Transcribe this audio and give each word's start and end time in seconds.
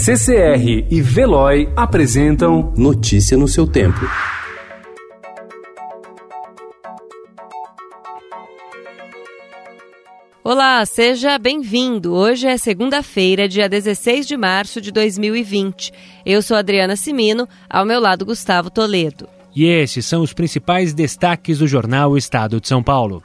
CCR 0.00 0.86
e 0.88 1.02
Veloy 1.02 1.68
apresentam 1.74 2.72
Notícia 2.76 3.36
no 3.36 3.48
seu 3.48 3.66
tempo. 3.66 3.98
Olá, 10.44 10.86
seja 10.86 11.36
bem-vindo. 11.36 12.14
Hoje 12.14 12.46
é 12.46 12.56
segunda-feira, 12.56 13.48
dia 13.48 13.68
16 13.68 14.24
de 14.24 14.36
março 14.36 14.80
de 14.80 14.92
2020. 14.92 15.92
Eu 16.24 16.42
sou 16.42 16.56
Adriana 16.56 16.94
Simino, 16.94 17.48
ao 17.68 17.84
meu 17.84 17.98
lado 17.98 18.24
Gustavo 18.24 18.70
Toledo. 18.70 19.28
E 19.54 19.64
esses 19.64 20.06
são 20.06 20.22
os 20.22 20.32
principais 20.32 20.94
destaques 20.94 21.58
do 21.58 21.66
jornal 21.66 22.16
Estado 22.16 22.60
de 22.60 22.68
São 22.68 22.84
Paulo. 22.84 23.20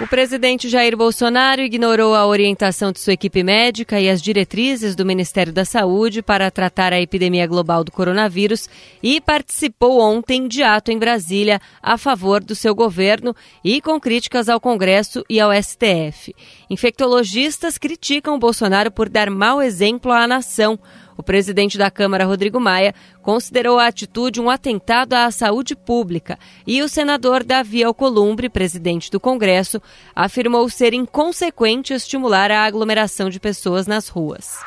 O 0.00 0.06
presidente 0.06 0.68
Jair 0.68 0.96
Bolsonaro 0.96 1.60
ignorou 1.60 2.14
a 2.14 2.24
orientação 2.24 2.92
de 2.92 3.00
sua 3.00 3.14
equipe 3.14 3.42
médica 3.42 3.98
e 3.98 4.08
as 4.08 4.22
diretrizes 4.22 4.94
do 4.94 5.04
Ministério 5.04 5.52
da 5.52 5.64
Saúde 5.64 6.22
para 6.22 6.52
tratar 6.52 6.92
a 6.92 7.00
epidemia 7.00 7.48
global 7.48 7.82
do 7.82 7.90
coronavírus 7.90 8.68
e 9.02 9.20
participou 9.20 10.00
ontem 10.00 10.46
de 10.46 10.62
ato 10.62 10.92
em 10.92 10.98
Brasília 10.98 11.60
a 11.82 11.98
favor 11.98 12.44
do 12.44 12.54
seu 12.54 12.76
governo 12.76 13.34
e 13.64 13.80
com 13.80 13.98
críticas 13.98 14.48
ao 14.48 14.60
Congresso 14.60 15.24
e 15.28 15.40
ao 15.40 15.50
STF. 15.52 16.32
Infectologistas 16.70 17.76
criticam 17.76 18.38
Bolsonaro 18.38 18.92
por 18.92 19.08
dar 19.08 19.28
mau 19.28 19.60
exemplo 19.60 20.12
à 20.12 20.28
nação. 20.28 20.78
O 21.18 21.22
presidente 21.22 21.76
da 21.76 21.90
Câmara, 21.90 22.24
Rodrigo 22.24 22.60
Maia, 22.60 22.94
considerou 23.20 23.80
a 23.80 23.88
atitude 23.88 24.40
um 24.40 24.48
atentado 24.48 25.14
à 25.14 25.28
saúde 25.32 25.74
pública 25.74 26.38
e 26.64 26.80
o 26.80 26.88
senador 26.88 27.42
Davi 27.42 27.82
Alcolumbre, 27.82 28.48
presidente 28.48 29.10
do 29.10 29.18
Congresso, 29.18 29.82
afirmou 30.14 30.68
ser 30.68 30.94
inconsequente 30.94 31.92
estimular 31.92 32.52
a 32.52 32.64
aglomeração 32.64 33.28
de 33.28 33.40
pessoas 33.40 33.84
nas 33.84 34.06
ruas. 34.06 34.60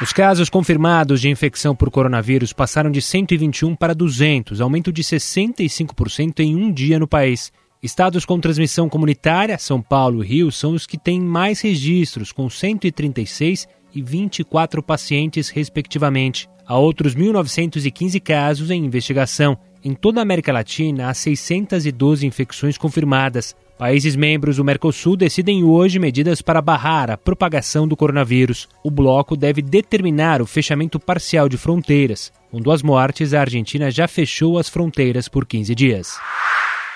Os 0.00 0.14
casos 0.14 0.48
confirmados 0.48 1.20
de 1.20 1.28
infecção 1.28 1.76
por 1.76 1.90
coronavírus 1.90 2.54
passaram 2.54 2.90
de 2.90 3.02
121 3.02 3.76
para 3.76 3.94
200, 3.94 4.62
aumento 4.62 4.90
de 4.90 5.02
65% 5.02 6.40
em 6.40 6.56
um 6.56 6.72
dia 6.72 6.98
no 6.98 7.06
país. 7.06 7.52
Estados 7.82 8.24
com 8.24 8.40
transmissão 8.40 8.88
comunitária, 8.88 9.58
São 9.58 9.82
Paulo 9.82 10.24
e 10.24 10.26
Rio, 10.26 10.50
são 10.50 10.72
os 10.72 10.86
que 10.86 10.96
têm 10.96 11.20
mais 11.20 11.60
registros, 11.60 12.32
com 12.32 12.48
136 12.48 13.68
e 13.94 14.02
24 14.02 14.82
pacientes, 14.82 15.48
respectivamente. 15.48 16.48
Há 16.66 16.78
outros 16.78 17.14
1.915 17.14 18.20
casos 18.20 18.70
em 18.70 18.84
investigação. 18.84 19.58
Em 19.84 19.94
toda 19.94 20.20
a 20.20 20.22
América 20.22 20.52
Latina, 20.52 21.08
há 21.08 21.14
612 21.14 22.26
infecções 22.26 22.78
confirmadas. 22.78 23.54
Países 23.76 24.14
membros 24.14 24.56
do 24.56 24.64
Mercosul 24.64 25.16
decidem 25.16 25.64
hoje 25.64 25.98
medidas 25.98 26.40
para 26.40 26.62
barrar 26.62 27.10
a 27.10 27.16
propagação 27.16 27.88
do 27.88 27.96
coronavírus. 27.96 28.68
O 28.84 28.90
bloco 28.90 29.36
deve 29.36 29.60
determinar 29.60 30.40
o 30.40 30.46
fechamento 30.46 31.00
parcial 31.00 31.48
de 31.48 31.56
fronteiras. 31.56 32.32
Com 32.50 32.60
duas 32.60 32.80
mortes, 32.80 33.34
a 33.34 33.40
Argentina 33.40 33.90
já 33.90 34.06
fechou 34.06 34.56
as 34.56 34.68
fronteiras 34.68 35.26
por 35.26 35.44
15 35.44 35.74
dias. 35.74 36.16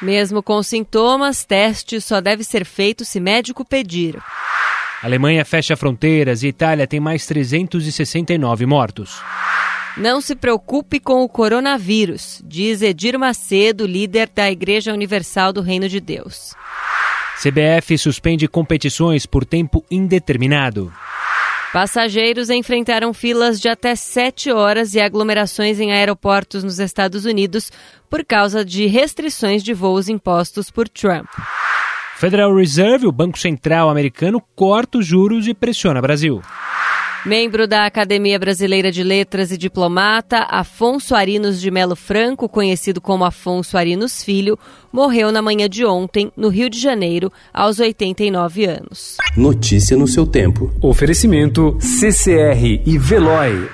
Mesmo 0.00 0.42
com 0.42 0.62
sintomas, 0.62 1.44
teste 1.44 2.00
só 2.00 2.20
deve 2.20 2.44
ser 2.44 2.64
feito 2.64 3.04
se 3.04 3.18
médico 3.18 3.64
pedir. 3.64 4.16
Alemanha 5.02 5.44
fecha 5.44 5.76
fronteiras 5.76 6.42
e 6.42 6.48
Itália 6.48 6.86
tem 6.86 6.98
mais 6.98 7.26
369 7.26 8.66
mortos. 8.66 9.20
Não 9.96 10.20
se 10.20 10.34
preocupe 10.34 11.00
com 11.00 11.22
o 11.22 11.28
coronavírus, 11.28 12.42
diz 12.44 12.82
Edir 12.82 13.18
Macedo, 13.18 13.86
líder 13.86 14.28
da 14.34 14.50
Igreja 14.50 14.92
Universal 14.92 15.52
do 15.52 15.62
Reino 15.62 15.88
de 15.88 16.00
Deus. 16.00 16.54
CBF 17.40 17.96
suspende 17.98 18.48
competições 18.48 19.26
por 19.26 19.44
tempo 19.44 19.84
indeterminado. 19.90 20.92
Passageiros 21.72 22.48
enfrentaram 22.48 23.12
filas 23.12 23.60
de 23.60 23.68
até 23.68 23.94
sete 23.94 24.50
horas 24.50 24.94
e 24.94 25.00
aglomerações 25.00 25.78
em 25.78 25.92
aeroportos 25.92 26.64
nos 26.64 26.78
Estados 26.78 27.26
Unidos 27.26 27.70
por 28.08 28.24
causa 28.24 28.64
de 28.64 28.86
restrições 28.86 29.62
de 29.62 29.74
voos 29.74 30.08
impostos 30.08 30.70
por 30.70 30.88
Trump. 30.88 31.28
Federal 32.16 32.54
Reserve, 32.54 33.06
o 33.06 33.12
Banco 33.12 33.38
Central 33.38 33.90
americano, 33.90 34.42
corta 34.54 34.96
os 34.96 35.06
juros 35.06 35.46
e 35.46 35.52
pressiona 35.52 35.98
o 35.98 36.02
Brasil. 36.02 36.40
Membro 37.26 37.66
da 37.66 37.84
Academia 37.84 38.38
Brasileira 38.38 38.90
de 38.90 39.02
Letras 39.02 39.50
e 39.50 39.58
diplomata, 39.58 40.46
Afonso 40.48 41.14
Arinos 41.14 41.60
de 41.60 41.70
Melo 41.70 41.94
Franco, 41.94 42.48
conhecido 42.48 43.02
como 43.02 43.24
Afonso 43.24 43.76
Arinos 43.76 44.24
Filho, 44.24 44.58
morreu 44.90 45.30
na 45.30 45.42
manhã 45.42 45.68
de 45.68 45.84
ontem, 45.84 46.32
no 46.34 46.48
Rio 46.48 46.70
de 46.70 46.80
Janeiro, 46.80 47.30
aos 47.52 47.80
89 47.80 48.64
anos. 48.64 49.16
Notícia 49.36 49.94
no 49.94 50.06
seu 50.06 50.26
tempo. 50.26 50.72
Oferecimento 50.80 51.76
CCR 51.80 52.80
e 52.86 52.96
Veloy. 52.96 53.68